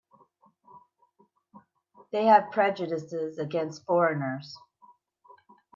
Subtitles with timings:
[2.11, 4.57] They have prejudices against foreigners.